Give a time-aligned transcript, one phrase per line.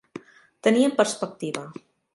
[0.69, 1.67] Tenir en perspectiva.